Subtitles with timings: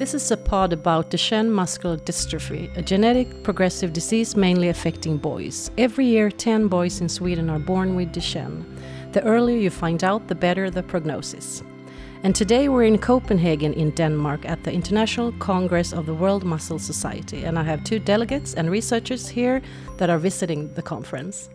[0.00, 5.70] This is a pod about Duchenne muscular dystrophy, a genetic progressive disease mainly affecting boys.
[5.76, 8.64] Every year, 10 boys in Sweden are born with Duchenne.
[9.12, 11.62] The earlier you find out, the better the prognosis.
[12.22, 16.78] And today we're in Copenhagen in Denmark at the International Congress of the World Muscle
[16.78, 19.60] Society, and I have two delegates and researchers here
[19.98, 21.50] that are visiting the conference.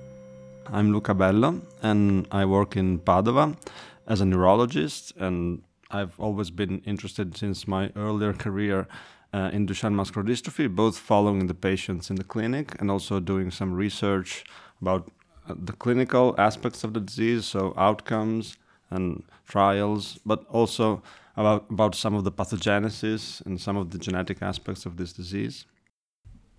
[0.68, 3.58] I'm Luca Bello, and I work in Padova
[4.06, 5.64] as a neurologist and
[5.96, 8.88] I've always been interested since my earlier career
[9.34, 13.50] uh, in Duchenne muscular dystrophy, both following the patients in the clinic and also doing
[13.50, 14.44] some research
[14.82, 15.10] about
[15.48, 18.58] uh, the clinical aspects of the disease, so outcomes
[18.90, 21.02] and trials, but also
[21.38, 25.66] about, about some of the pathogenesis and some of the genetic aspects of this disease.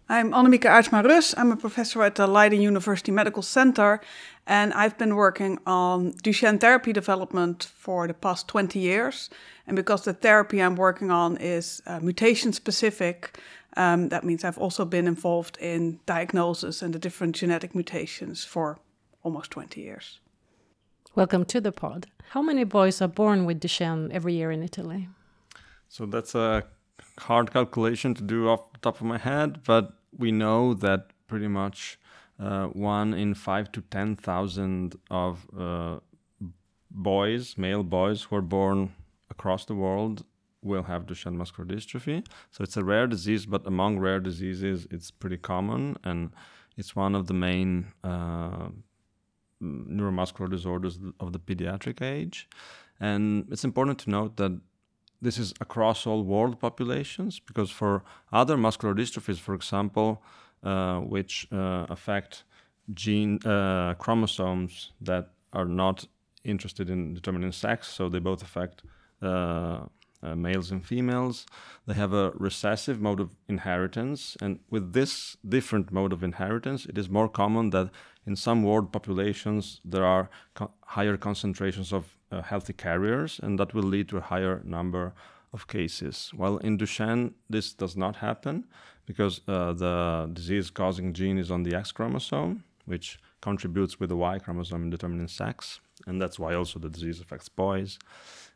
[0.08, 1.34] I'm Annemieke Aartsma Rus.
[1.36, 4.00] I'm a professor at the Leiden University Medical Center,
[4.46, 9.30] and I've been working on Duchenne therapy development for the past 20 years.
[9.66, 13.40] And because the therapy I'm working on is uh, mutation specific,
[13.76, 18.78] um, that means I've also been involved in diagnosis and the different genetic mutations for
[19.24, 20.20] almost 20 years.
[21.16, 22.06] Welcome to the pod.
[22.30, 25.08] How many boys are born with Duchenne every year in Italy?
[25.88, 26.62] So that's a
[27.18, 31.48] hard calculation to do off the top of my head, but we know that pretty
[31.48, 31.98] much
[32.38, 35.98] uh, one in five to ten thousand of uh,
[36.90, 38.92] boys, male boys who are born
[39.30, 40.24] across the world,
[40.62, 42.26] will have Duchenne muscular dystrophy.
[42.50, 46.30] So it's a rare disease, but among rare diseases, it's pretty common, and
[46.76, 48.68] it's one of the main uh,
[49.62, 52.48] neuromuscular disorders of the pediatric age.
[53.00, 54.60] And it's important to note that
[55.20, 60.22] this is across all world populations because for other muscular dystrophies, for example,
[60.62, 62.44] uh, which uh, affect
[62.94, 66.06] gene uh, chromosomes that are not
[66.44, 68.82] interested in determining sex, so they both affect
[69.22, 69.80] uh,
[70.22, 71.46] uh, males and females.
[71.86, 76.98] They have a recessive mode of inheritance, and with this different mode of inheritance, it
[76.98, 77.90] is more common that
[78.26, 83.74] in some world populations there are co- higher concentrations of uh, healthy carriers, and that
[83.74, 85.12] will lead to a higher number
[85.52, 86.32] of cases.
[86.34, 88.64] While in Duchenne, this does not happen
[89.06, 94.16] because uh, the disease causing gene is on the X chromosome, which contributes with the
[94.16, 95.80] Y chromosome in determining sex.
[96.06, 97.98] And that's why also the disease affects boys.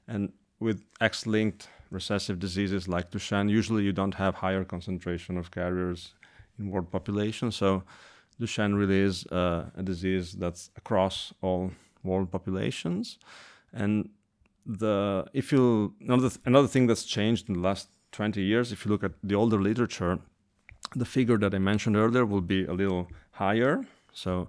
[0.08, 5.50] And with X linked recessive diseases like Duchenne, usually you don't have higher concentration of
[5.50, 6.12] carriers
[6.58, 7.50] in world population.
[7.50, 7.82] So
[8.40, 13.18] Duchenne really is uh, a disease that's across all world populations.
[13.72, 14.10] And
[14.66, 18.90] the if you another another thing that's changed in the last 20 years, if you
[18.90, 20.18] look at the older literature,
[20.96, 23.84] the figure that I mentioned earlier will be a little higher.
[24.12, 24.48] So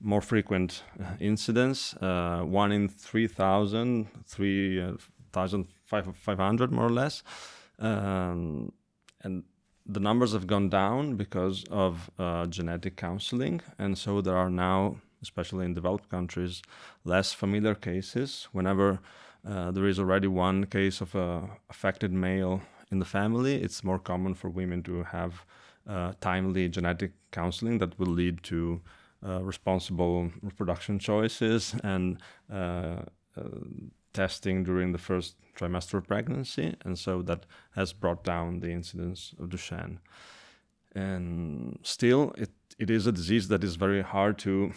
[0.00, 7.22] more frequent uh, incidents, uh, one in 3,000, 3,500 more or less.
[7.78, 8.72] Um,
[9.22, 9.44] and
[9.86, 13.60] the numbers have gone down because of uh, genetic counseling.
[13.78, 16.62] And so there are now especially in developed countries,
[17.04, 18.48] less familiar cases.
[18.52, 19.00] Whenever
[19.48, 23.98] uh, there is already one case of a affected male in the family, it's more
[23.98, 25.44] common for women to have
[25.88, 28.80] uh, timely genetic counseling that will lead to
[29.26, 32.18] uh, responsible reproduction choices and
[32.52, 33.02] uh,
[33.36, 33.42] uh,
[34.12, 36.74] testing during the first trimester of pregnancy.
[36.84, 39.98] And so that has brought down the incidence of Duchenne.
[40.94, 44.72] And still, it, it is a disease that is very hard to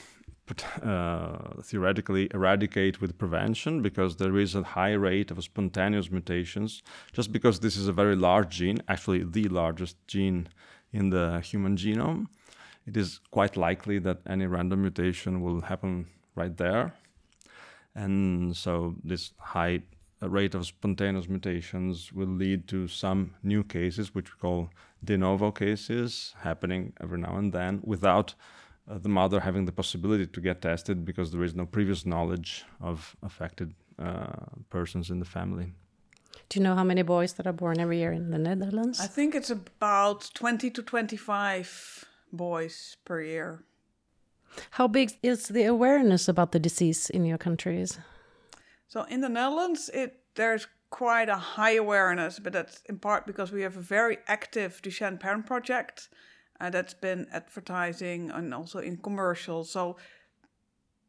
[0.83, 6.83] uh, theoretically eradicate with prevention because there is a high rate of spontaneous mutations.
[7.13, 10.47] Just because this is a very large gene, actually the largest gene
[10.91, 12.27] in the human genome,
[12.85, 16.93] it is quite likely that any random mutation will happen right there.
[17.95, 19.81] And so this high
[20.21, 24.69] rate of spontaneous mutations will lead to some new cases, which we call
[25.03, 28.35] de novo cases, happening every now and then without
[28.89, 32.63] uh, the mother having the possibility to get tested because there is no previous knowledge
[32.81, 34.27] of affected uh,
[34.69, 35.73] persons in the family.
[36.49, 38.99] Do you know how many boys that are born every year in the Netherlands?
[38.99, 43.63] I think it's about 20 to 25 boys per year.
[44.71, 47.99] How big is the awareness about the disease in your countries?
[48.87, 53.51] So in the Netherlands, it there's quite a high awareness, but that's in part because
[53.51, 56.09] we have a very active Duchenne Parent Project
[56.59, 59.71] uh, that's been advertising and also in commercials.
[59.71, 59.97] So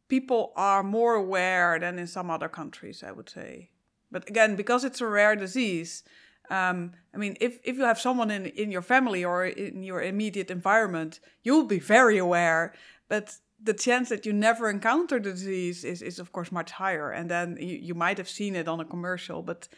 [0.09, 3.71] people are more aware than in some other countries, I would say.
[4.11, 6.03] But again, because it's a rare disease,
[6.51, 10.03] um, I mean, if, if you have someone in, in your family or in your
[10.03, 12.73] immediate environment, you'll be very aware.
[13.09, 17.11] But the chance that you never encounter the disease is, is of course, much higher.
[17.11, 19.69] And then you, you might have seen it on a commercial, but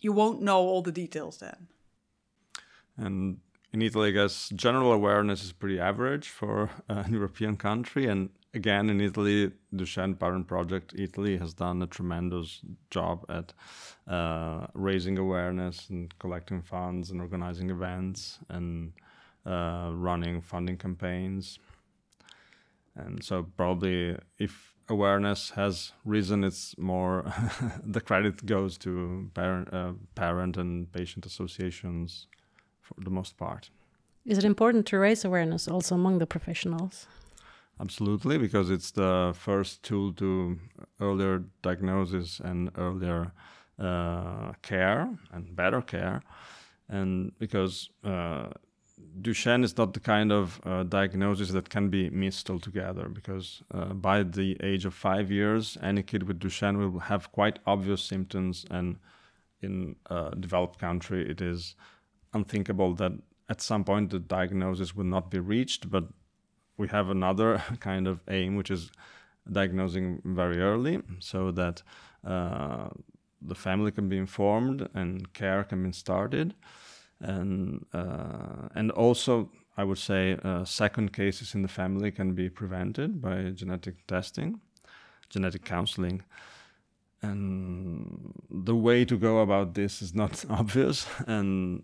[0.00, 1.68] you won't know all the details then.
[2.96, 3.38] And
[3.74, 8.06] in Italy, I guess general awareness is pretty average for an European country.
[8.06, 12.60] And again, in Italy, Duchenne Parent Project Italy has done a tremendous
[12.90, 13.52] job at
[14.06, 18.92] uh, raising awareness and collecting funds and organizing events and
[19.44, 21.58] uh, running funding campaigns.
[22.94, 27.24] And so, probably, if awareness has risen, it's more
[27.82, 32.28] the credit goes to parent, uh, parent and patient associations
[32.84, 33.70] for the most part.
[34.24, 37.06] Is it important to raise awareness also among the professionals?
[37.80, 40.58] Absolutely, because it's the first tool to
[41.00, 43.32] earlier diagnosis and earlier
[43.78, 46.22] uh, care and better care.
[46.88, 48.46] And because uh,
[49.20, 53.92] Duchenne is not the kind of uh, diagnosis that can be missed altogether, because uh,
[53.92, 58.64] by the age of five years, any kid with Duchenne will have quite obvious symptoms.
[58.70, 58.98] And
[59.62, 61.74] in a developed country, it is
[62.34, 63.12] unthinkable that
[63.48, 66.04] at some point the diagnosis will not be reached, but
[66.76, 68.90] we have another kind of aim, which is
[69.50, 71.82] diagnosing very early so that
[72.26, 72.88] uh,
[73.42, 76.54] the family can be informed and care can be started.
[77.20, 82.48] And, uh, and also, I would say, uh, second cases in the family can be
[82.48, 84.60] prevented by genetic testing,
[85.28, 86.22] genetic counseling.
[87.22, 91.06] And the way to go about this is not obvious.
[91.26, 91.82] And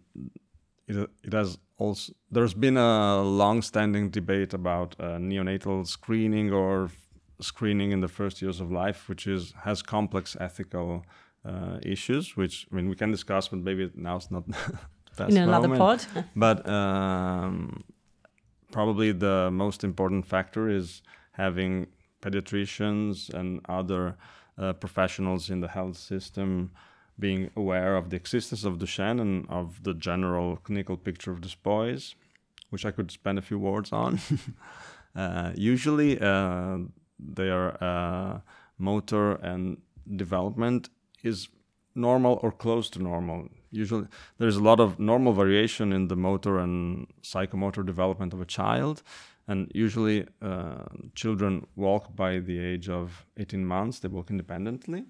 [0.90, 6.90] it, it has also there's been a long-standing debate about uh, neonatal screening or
[7.40, 11.04] screening in the first years of life, which is has complex ethical
[11.44, 14.78] uh, issues, which I mean we can discuss, but maybe now's not the
[15.16, 16.06] best in another moment.
[16.12, 16.24] pod.
[16.36, 17.84] but um,
[18.72, 21.02] probably the most important factor is
[21.32, 21.86] having
[22.22, 24.16] pediatricians and other
[24.58, 26.70] uh, professionals in the health system
[27.20, 31.54] being aware of the existence of Duchenne and of the general clinical picture of these
[31.54, 32.14] boys,
[32.70, 34.18] which I could spend a few words on.
[35.14, 36.78] uh, usually, uh,
[37.18, 38.40] their uh,
[38.78, 39.78] motor and
[40.16, 40.88] development
[41.22, 41.48] is
[41.94, 43.48] normal or close to normal.
[43.70, 44.06] Usually,
[44.38, 49.02] there's a lot of normal variation in the motor and psychomotor development of a child.
[49.46, 50.84] And usually, uh,
[51.14, 55.04] children walk by the age of 18 months, they walk independently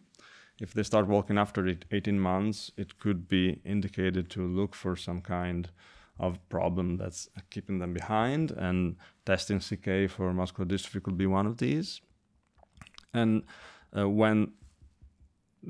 [0.60, 5.20] if they start walking after 18 months, it could be indicated to look for some
[5.20, 5.70] kind
[6.18, 11.46] of problem that's keeping them behind, and testing CK for muscular dystrophy could be one
[11.46, 12.02] of these.
[13.14, 13.42] And
[13.96, 14.52] uh, when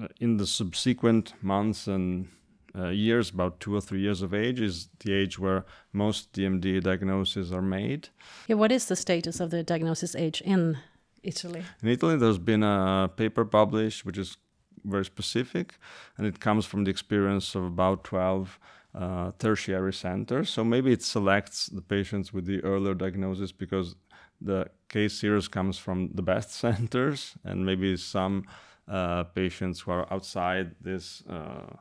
[0.00, 2.28] uh, in the subsequent months and
[2.76, 6.82] uh, years, about two or three years of age, is the age where most DMD
[6.82, 8.08] diagnoses are made.
[8.46, 10.78] Yeah, what is the status of the diagnosis age in
[11.22, 11.62] Italy?
[11.82, 14.36] In Italy, there's been a paper published, which is
[14.84, 15.78] very specific,
[16.16, 18.58] and it comes from the experience of about 12
[18.94, 20.50] uh, tertiary centers.
[20.50, 23.94] So maybe it selects the patients with the earlier diagnosis because
[24.40, 28.44] the case series comes from the best centers, and maybe some
[28.88, 31.76] uh, patients who are outside this uh,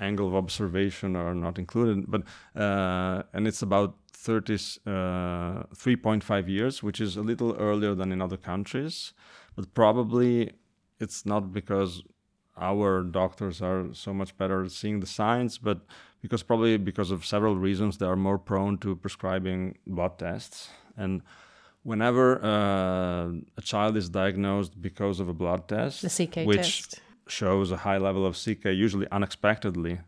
[0.00, 2.10] angle of observation are not included.
[2.10, 2.22] But
[2.56, 8.22] uh, and it's about 30, 3.5 uh, years, which is a little earlier than in
[8.22, 9.12] other countries,
[9.54, 10.52] but probably
[10.98, 12.02] it's not because
[12.60, 15.80] our doctors are so much better at seeing the signs, but
[16.20, 20.68] because probably because of several reasons, they are more prone to prescribing blood tests.
[20.96, 21.22] And
[21.82, 27.00] whenever uh, a child is diagnosed because of a blood test, the CK which test.
[27.28, 30.00] shows a high level of CK, usually unexpectedly,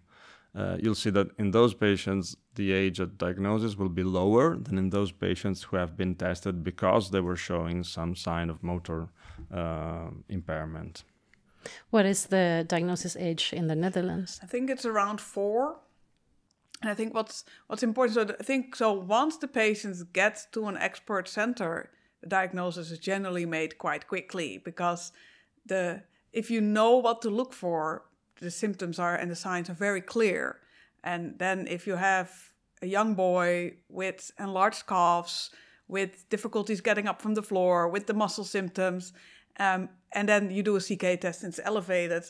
[0.54, 4.76] uh, you'll see that in those patients, the age at diagnosis will be lower than
[4.78, 9.08] in those patients who have been tested because they were showing some sign of motor
[9.54, 11.04] uh, impairment.
[11.90, 14.40] What is the diagnosis age in the Netherlands?
[14.42, 15.76] I think it's around four.
[16.82, 18.14] And I think what's what's important.
[18.14, 18.92] So I think so.
[18.92, 21.90] Once the patients get to an expert center,
[22.22, 25.12] the diagnosis is generally made quite quickly because
[25.66, 26.02] the
[26.32, 28.04] if you know what to look for,
[28.40, 30.60] the symptoms are and the signs are very clear.
[31.04, 32.30] And then if you have
[32.82, 35.50] a young boy with enlarged calves,
[35.88, 39.12] with difficulties getting up from the floor, with the muscle symptoms,
[39.60, 42.24] um, and then you do a CK test and it's elevated,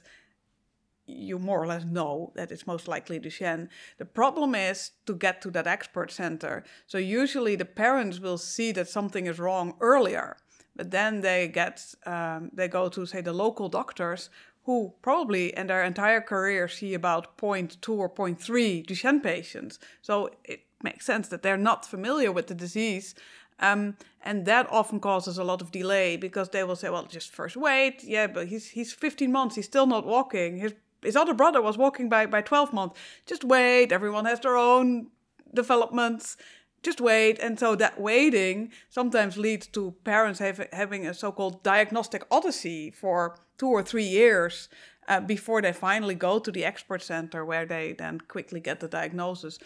[1.06, 3.68] you more or less know that it's most likely Duchenne.
[3.98, 6.64] The problem is to get to that expert center.
[6.86, 10.36] So usually the parents will see that something is wrong earlier,
[10.76, 14.28] but then they get um, they go to say the local doctors
[14.64, 19.78] who probably in their entire career see about 0.2 or 0.3 Duchenne patients.
[20.02, 23.14] So it makes sense that they're not familiar with the disease
[23.60, 27.32] um, and that often causes a lot of delay because they will say, well, just
[27.32, 28.02] first wait.
[28.02, 30.58] Yeah, but he's, he's 15 months, he's still not walking.
[30.58, 32.98] His, his other brother was walking by, by 12 months.
[33.26, 35.08] Just wait, everyone has their own
[35.54, 36.36] developments.
[36.82, 37.38] Just wait.
[37.38, 42.90] And so that waiting sometimes leads to parents have, having a so called diagnostic odyssey
[42.90, 44.68] for two or three years
[45.08, 48.88] uh, before they finally go to the expert center where they then quickly get the
[48.88, 49.58] diagnosis.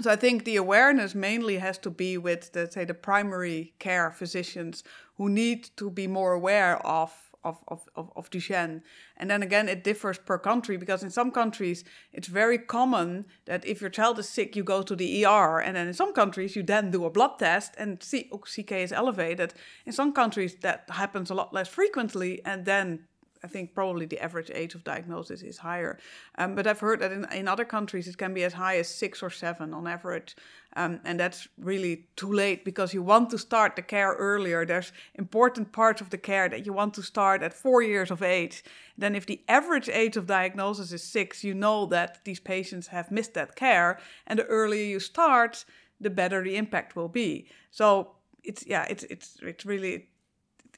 [0.00, 4.10] So I think the awareness mainly has to be with the say the primary care
[4.10, 4.82] physicians
[5.16, 7.12] who need to be more aware of
[7.44, 8.80] of, of, of, of Duchenne.
[9.16, 13.64] And then again, it differs per country because in some countries it's very common that
[13.66, 15.60] if your child is sick, you go to the ER.
[15.60, 18.72] And then in some countries, you then do a blood test and see oh, CK
[18.72, 19.54] is elevated.
[19.84, 22.40] In some countries, that happens a lot less frequently.
[22.44, 23.04] And then
[23.44, 25.98] I think probably the average age of diagnosis is higher.
[26.38, 28.88] Um, but I've heard that in, in other countries it can be as high as
[28.88, 30.34] six or seven on average.
[30.76, 34.64] Um, and that's really too late because you want to start the care earlier.
[34.64, 38.22] There's important parts of the care that you want to start at four years of
[38.22, 38.64] age.
[38.98, 43.10] Then, if the average age of diagnosis is six, you know that these patients have
[43.10, 43.98] missed that care.
[44.26, 45.64] And the earlier you start,
[46.00, 47.46] the better the impact will be.
[47.70, 50.08] So it's yeah, it's it's it's really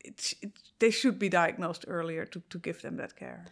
[0.05, 0.35] it's,
[0.79, 3.45] they should be diagnosed earlier to, to give them that care.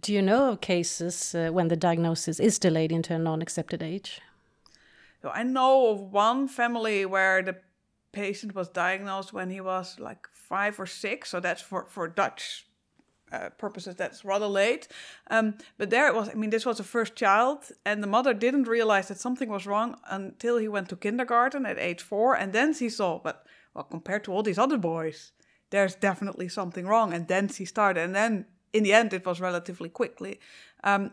[0.00, 3.82] Do you know of cases uh, when the diagnosis is delayed into a non accepted
[3.82, 4.20] age?
[5.22, 7.56] So I know of one family where the
[8.12, 11.30] patient was diagnosed when he was like five or six.
[11.30, 12.66] So that's for, for Dutch
[13.32, 14.88] uh, purposes, that's rather late.
[15.30, 18.34] Um, but there it was, I mean, this was a first child, and the mother
[18.34, 22.36] didn't realize that something was wrong until he went to kindergarten at age four.
[22.36, 25.32] And then she saw, but well, compared to all these other boys,
[25.74, 27.12] there's definitely something wrong.
[27.12, 30.38] And then she started, and then in the end, it was relatively quickly.
[30.84, 31.10] Um,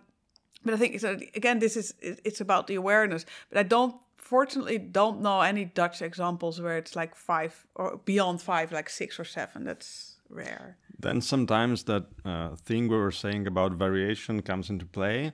[0.63, 3.25] but I think so again, this is it's about the awareness.
[3.49, 8.41] But I don't, fortunately, don't know any Dutch examples where it's like five or beyond
[8.41, 9.63] five, like six or seven.
[9.63, 10.77] That's rare.
[10.99, 15.33] Then sometimes that uh, thing we were saying about variation comes into play.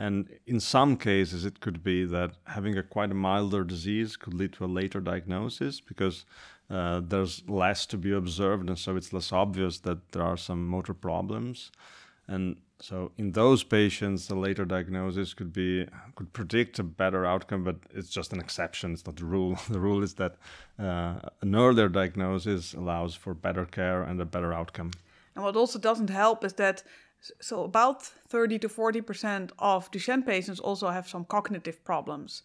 [0.00, 4.34] And in some cases, it could be that having a quite a milder disease could
[4.34, 6.24] lead to a later diagnosis because
[6.70, 10.66] uh, there's less to be observed, and so it's less obvious that there are some
[10.66, 11.70] motor problems.
[12.28, 17.64] And so in those patients, the later diagnosis could be could predict a better outcome,
[17.64, 18.92] but it's just an exception.
[18.92, 19.58] It's not the rule.
[19.70, 20.36] The rule is that
[20.78, 24.90] uh, an earlier diagnosis allows for better care and a better outcome.
[25.34, 26.82] And what also doesn't help is that
[27.40, 32.42] so about 30 to 40 percent of Duchenne patients also have some cognitive problems.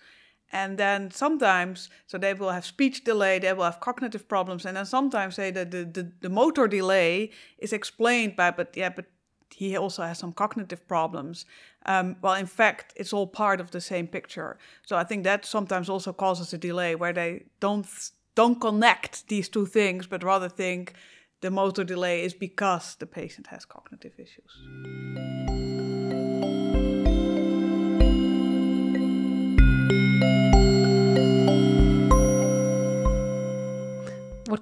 [0.54, 4.78] And then sometimes, so they will have speech delay, they will have cognitive problems, and
[4.78, 9.06] then sometimes say that the, the, the motor delay is explained by, but yeah, but
[9.50, 11.46] he also has some cognitive problems.
[11.88, 14.58] Um, well, in fact, it's all part of the same picture.
[14.86, 17.88] So I think that sometimes also causes a delay where they don't
[18.36, 20.94] don't connect these two things, but rather think
[21.42, 25.43] the motor delay is because the patient has cognitive issues.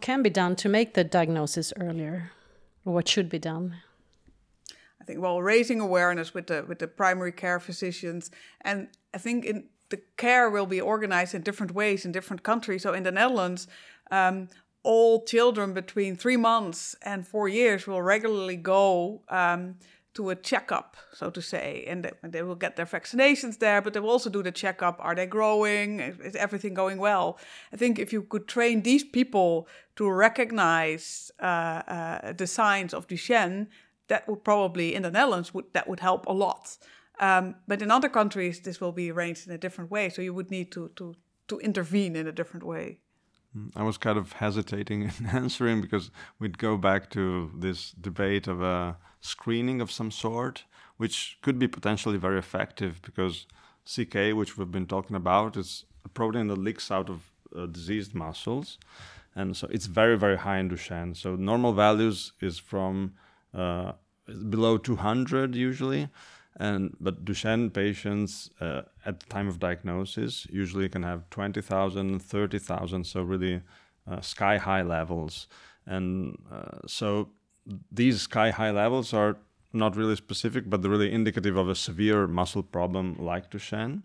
[0.01, 2.31] What can be done to make the diagnosis earlier?
[2.85, 3.75] Or what should be done?
[4.99, 8.31] I think well, raising awareness with the with the primary care physicians,
[8.61, 12.81] and I think in the care will be organized in different ways in different countries.
[12.81, 13.67] So in the Netherlands,
[14.09, 14.47] um,
[14.81, 19.75] all children between three months and four years will regularly go um,
[20.13, 23.93] to a checkup, so to say, and they, they, will get their vaccinations there, but
[23.93, 24.97] they will also do the checkup.
[24.99, 25.99] Are they growing?
[25.99, 27.39] Is everything going well?
[27.71, 33.07] I think if you could train these people to recognize uh, uh, the signs of
[33.07, 33.67] Duchenne,
[34.09, 36.77] that would probably in the Netherlands would that would help a lot.
[37.19, 40.09] Um, but in other countries, this will be arranged in a different way.
[40.09, 41.15] So you would need to to
[41.47, 42.99] to intervene in a different way.
[43.57, 48.47] Mm, I was kind of hesitating in answering because we'd go back to this debate
[48.47, 50.65] of a screening of some sort,
[50.97, 53.45] which could be potentially very effective because
[53.85, 58.13] CK, which we've been talking about, is a protein that leaks out of uh, diseased
[58.13, 58.77] muscles.
[59.35, 61.15] And so it's very, very high in Duchenne.
[61.15, 63.13] So normal values is from
[63.53, 63.93] uh,
[64.49, 66.09] below 200 usually
[66.57, 73.03] and but Duchenne patients uh, at the time of diagnosis usually can have 20,000, 30,000,
[73.05, 73.61] so really
[74.09, 75.47] uh, sky high levels.
[75.85, 77.29] And uh, so
[77.91, 79.37] these sky high levels are
[79.73, 84.03] not really specific, but they're really indicative of a severe muscle problem like Duchenne.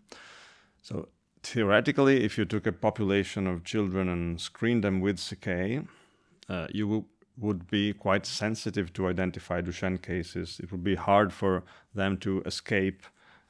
[0.83, 1.09] So
[1.43, 5.87] theoretically, if you took a population of children and screened them with CK,
[6.49, 7.07] uh, you will
[7.39, 10.61] would be quite sensitive to identify Duchenne cases.
[10.63, 11.65] It would be hard for
[11.95, 13.03] them to escape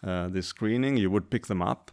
[0.05, 0.97] uh, this screening.
[0.97, 1.91] You would pick them up,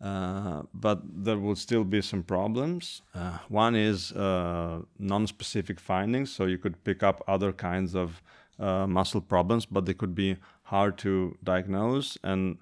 [0.00, 3.02] uh, but there would still be some problems.
[3.14, 8.22] Uh, one is uh, non-specific findings, so you could pick up other kinds of
[8.58, 12.58] uh, muscle problems, but they could be hard to diagnose and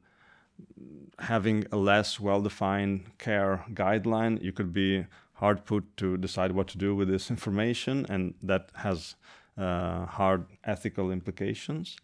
[1.19, 5.07] having a less well-defined care guideline, you could be
[5.41, 9.17] hard put to decide what to do with this information, and that has
[9.57, 11.97] uh, hard ethical implications.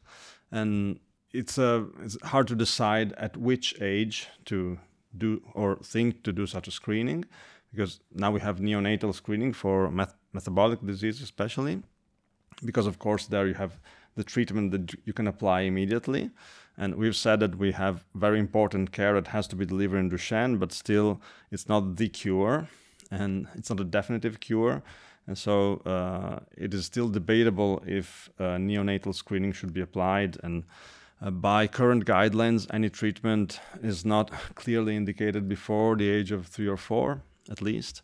[0.50, 0.98] And
[1.32, 4.78] it's uh, it's hard to decide at which age to
[5.18, 7.24] do or think to do such a screening,
[7.70, 11.82] because now we have neonatal screening for meth- metabolic disease, especially,
[12.64, 13.72] because of course there you have
[14.16, 16.30] the treatment that you can apply immediately.
[16.78, 20.10] And we've said that we have very important care that has to be delivered in
[20.10, 22.68] Duchenne, but still it's not the cure
[23.10, 24.82] and it's not a definitive cure.
[25.26, 30.38] And so uh, it is still debatable if uh, neonatal screening should be applied.
[30.42, 30.64] And
[31.20, 36.68] uh, by current guidelines, any treatment is not clearly indicated before the age of three
[36.68, 38.02] or four, at least.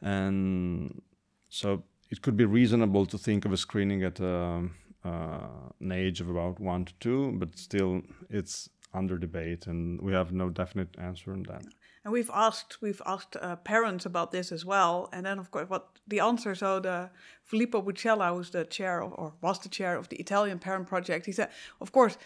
[0.00, 1.02] And
[1.50, 4.74] so it could be reasonable to think of a screening at um,
[5.04, 5.48] uh,
[5.80, 10.32] an age of about one to two, but still it's under debate, and we have
[10.32, 11.64] no definite answer on that.
[12.04, 15.68] And we've asked we've asked uh, parents about this as well, and then of course
[15.68, 16.54] what the answer.
[16.54, 17.10] So the
[17.44, 21.26] Filippo Buccella, who's the chair of, or was the chair of the Italian Parent Project,
[21.26, 22.18] he said, of course,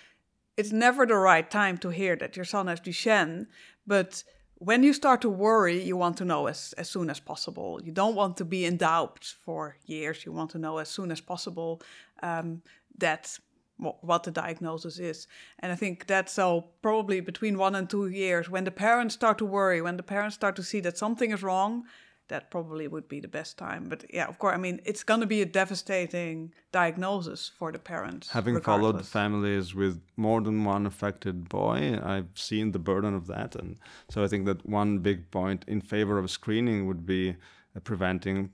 [0.57, 3.47] it's never the right time to hear that your son has Duchenne,
[3.87, 4.25] but
[4.61, 7.81] when you start to worry, you want to know as, as soon as possible.
[7.83, 10.27] You don't want to be in doubt for years.
[10.27, 11.81] You want to know as soon as possible
[12.25, 12.63] um,
[12.99, 13.39] that
[13.79, 15.27] what the diagnosis is.
[15.61, 19.39] And I think that's so probably between one and two years, when the parents start
[19.39, 21.85] to worry, when the parents start to see that something is wrong,
[22.29, 23.89] that probably would be the best time.
[23.89, 27.79] But yeah, of course, I mean, it's going to be a devastating diagnosis for the
[27.79, 28.29] parents.
[28.31, 28.93] Having regardless.
[28.93, 33.57] followed families with more than one affected boy, I've seen the burden of that.
[33.57, 33.79] And
[34.11, 37.37] so I think that one big point in favor of screening would be
[37.75, 38.51] uh, preventing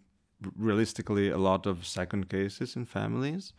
[0.56, 3.52] realistically a lot of second cases in families.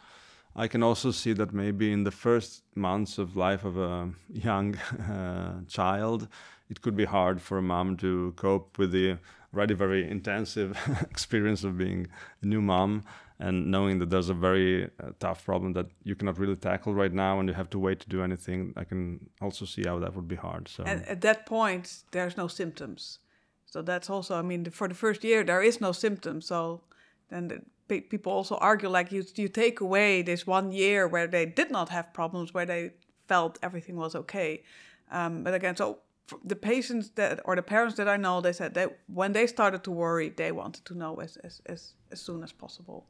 [0.56, 4.76] I can also see that maybe in the first months of life of a young
[4.78, 6.28] uh, child,
[6.70, 9.18] it could be hard for a mom to cope with the
[9.54, 10.78] already very intensive
[11.12, 12.08] experience of being
[12.42, 13.04] a new mom
[13.40, 17.14] and knowing that there's a very uh, tough problem that you cannot really tackle right
[17.14, 18.74] now and you have to wait to do anything.
[18.78, 20.84] I can also see how that would be hard so.
[20.84, 23.20] And at that point there's no symptoms.
[23.66, 26.46] So that's also i mean for the first year there is no symptoms.
[26.46, 26.82] So
[27.30, 31.46] then the, people also argue like you you take away this one year where they
[31.46, 32.92] did not have problems where they
[33.28, 34.64] felt everything was okay
[35.12, 36.00] um, but again so
[36.44, 39.84] the patients that or the parents that I know, they said that when they started
[39.84, 43.06] to worry, they wanted to know as as as, as soon as possible.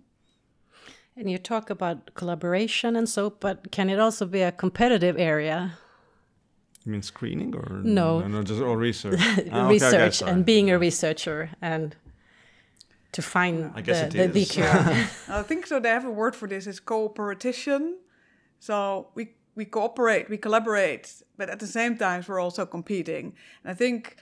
[1.18, 5.78] And you talk about collaboration and so, but can it also be a competitive area?
[6.84, 8.20] You mean screening or no?
[8.20, 9.20] No, no just or research.
[9.52, 11.96] ah, research okay, and being a researcher and
[13.16, 14.68] to find I the, the, the cure.
[15.30, 15.80] I think so.
[15.80, 16.68] They have a word for this.
[16.68, 17.98] It's cooperation.
[18.60, 23.34] So we we cooperate, we collaborate, but at the same time we're also competing.
[23.64, 24.18] And I think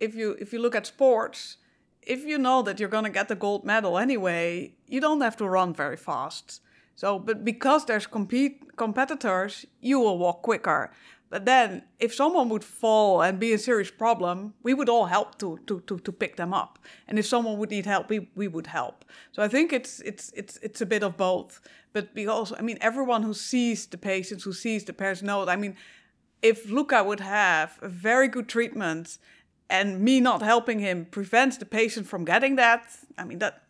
[0.00, 1.58] if you if you look at sports,
[2.00, 5.36] if you know that you're going to get the gold medal anyway, you don't have
[5.36, 6.62] to run very fast.
[6.94, 10.90] So, but because there's compete competitors, you will walk quicker.
[11.30, 15.38] But then, if someone would fall and be a serious problem, we would all help
[15.38, 16.80] to, to, to, to pick them up.
[17.06, 19.04] And if someone would need help, we, we would help.
[19.30, 21.60] So I think it's it's it's it's a bit of both.
[21.92, 25.46] But because I mean, everyone who sees the patients, who sees the parents, knows.
[25.46, 25.76] I mean,
[26.42, 29.18] if Luca would have a very good treatment,
[29.68, 32.82] and me not helping him prevents the patient from getting that,
[33.16, 33.62] I mean that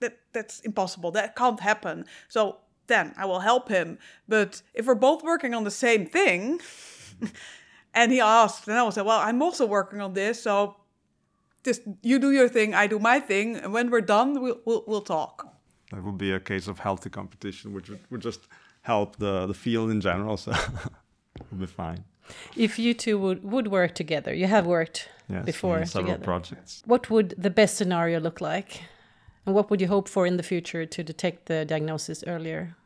[0.00, 1.12] that that's impossible.
[1.12, 2.04] That can't happen.
[2.28, 2.56] So
[2.86, 3.98] then I will help him.
[4.28, 6.60] But if we're both working on the same thing,
[7.94, 10.76] and he asked, and I will say, well, I'm also working on this, so
[11.64, 14.84] just you do your thing, I do my thing, and when we're done, we'll we'll,
[14.86, 15.48] we'll talk.
[15.90, 18.48] That would be a case of healthy competition, which would, would just
[18.82, 20.36] help the the field in general.
[20.36, 20.52] So
[21.50, 22.04] we'll be fine.
[22.56, 26.24] If you two would, would work together, you have worked yes, before several together.
[26.24, 26.82] projects.
[26.86, 28.82] What would the best scenario look like?
[29.46, 32.76] And what would you hope for in the future to detect the diagnosis earlier?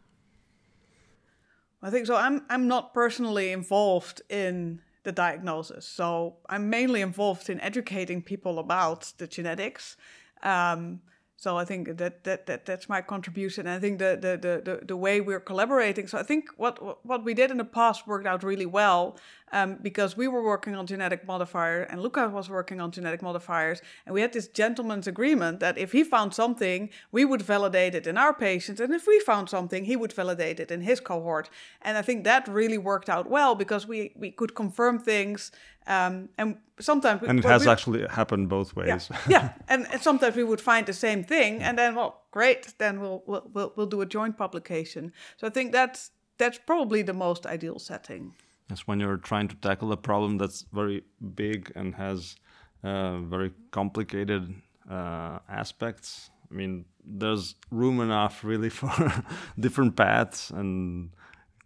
[1.82, 2.16] I think so.
[2.16, 8.58] I'm I'm not personally involved in the diagnosis, so I'm mainly involved in educating people
[8.58, 9.96] about the genetics.
[10.42, 11.00] Um,
[11.36, 13.68] so I think that, that, that that's my contribution.
[13.68, 16.08] I think the, the, the, the, the way we're collaborating.
[16.08, 19.16] So I think what what we did in the past worked out really well
[19.52, 23.80] um, because we were working on genetic modifier and Luca was working on genetic modifiers.
[24.06, 28.06] And we had this gentleman's agreement that if he found something, we would validate it
[28.06, 28.80] in our patients.
[28.80, 31.50] And if we found something, he would validate it in his cohort.
[31.82, 35.52] And I think that really worked out well because we, we could confirm things
[35.88, 39.08] um, and sometimes, we, and it has we, actually happened both ways.
[39.10, 39.52] Yeah, yeah.
[39.68, 43.22] And, and, sometimes we would find the same thing, and then well, great, then we'll,
[43.26, 45.12] we'll we'll we'll do a joint publication.
[45.38, 48.34] So I think that's that's probably the most ideal setting.
[48.70, 51.02] Yes, when you're trying to tackle a problem that's very
[51.34, 52.36] big and has
[52.84, 54.54] uh, very complicated
[54.90, 59.24] uh, aspects, I mean, there's room enough really for
[59.58, 61.10] different paths and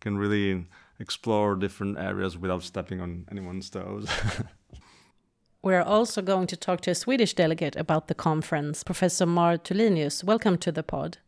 [0.01, 0.67] can really
[1.01, 4.09] explore different areas without stepping on anyone's toes.
[5.63, 10.25] We're also going to talk to a Swedish delegate about the conference, Professor Mar Tulinius.
[10.25, 11.19] Welcome to the pod.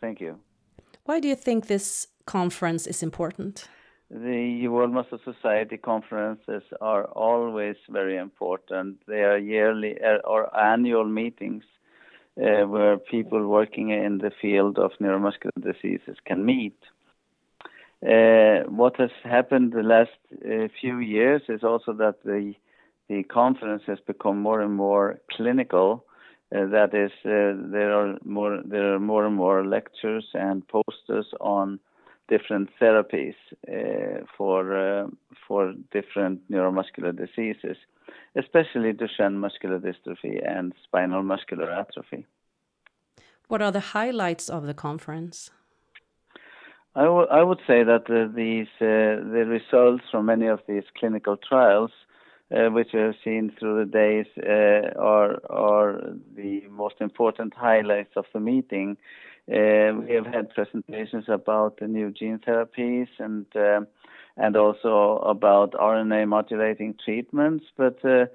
[0.00, 0.40] Thank you.
[1.04, 3.68] Why do you think this conference is important?
[4.10, 8.98] The World Muscle Society conferences are always very important.
[9.06, 11.64] They are yearly uh, or annual meetings
[12.36, 16.76] uh, where people working in the field of neuromuscular diseases can meet.
[18.06, 20.10] Uh, what has happened the last
[20.44, 22.54] uh, few years is also that the
[23.08, 26.04] the conference has become more and more clinical.
[26.50, 31.80] That is, there are more there are more and more lectures and posters on
[32.28, 33.34] different therapies
[33.68, 35.06] uh, for uh,
[35.46, 37.76] for different neuromuscular diseases,
[38.36, 42.26] especially Duchenne muscular dystrophy and spinal muscular atrophy.
[43.48, 45.50] What are the highlights of the conference?
[46.96, 51.36] I, I would say that uh, these uh, the results from many of these clinical
[51.36, 51.90] trials
[52.54, 58.12] uh, which we have seen through the days, uh, are are the most important highlights
[58.16, 58.96] of the meeting.
[59.46, 63.46] Uh, we have had presentations about the new gene therapies and
[64.36, 68.26] and also about RNA modulating treatments, but uh,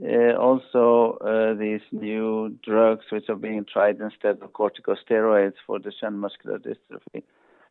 [0.00, 6.14] uh, also uh, these new drugs which are being tried instead of corticosteroids for Duchenne
[6.14, 7.24] muscular dystrophy.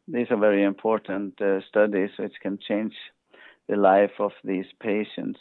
[0.09, 2.93] These are very important studies which can change
[3.69, 5.39] the life of these patients.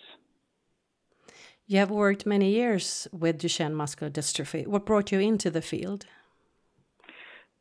[1.66, 4.66] You have worked many years with Duchenne muscular dystrophy.
[4.66, 6.06] What brought you into the field?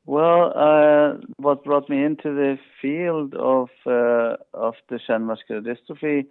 [0.05, 6.27] Well, uh, what brought me into the field of uh, of Duchenne muscular dystrophy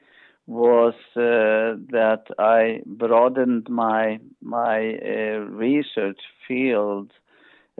[0.47, 7.11] was uh, that I broadened my my uh, research field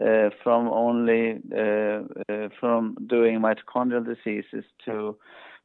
[0.03, 5.17] uh, from only uh, from doing mitochondrial diseases to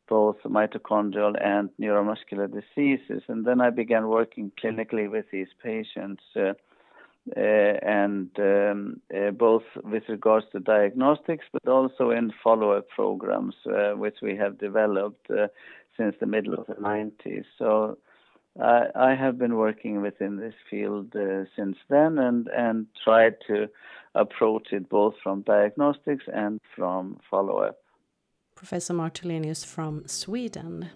[0.08, 3.22] both mitochondrial and neuromuscular diseases.
[3.28, 6.52] And then I began working clinically with these patients, uh, uh,
[7.36, 13.92] and um, uh, both with regards to diagnostics, but also in follow up programs, uh,
[13.92, 15.46] which we have developed uh,
[15.96, 17.44] since the middle of the 90s.
[17.58, 17.98] So
[18.60, 23.68] I, have been working within this field uh, since then and, tried to
[24.14, 27.76] approach it both from diagnostics and from follow up.
[28.56, 30.90] Professor Mar Tulinius from Sweden.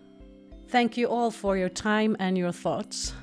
[0.69, 3.15] Thank you all for your time and your thoughts.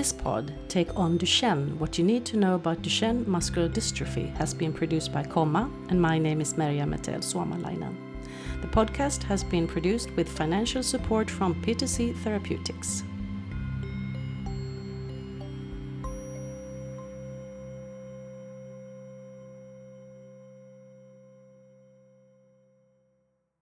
[0.00, 4.54] This pod, Take on Duchenne What You Need to Know About Duchenne Muscular Dystrophy, has
[4.54, 7.94] been produced by Comma, and my name is Merja Metell Suomalainen.
[8.62, 13.02] The podcast has been produced with financial support from PTC Therapeutics.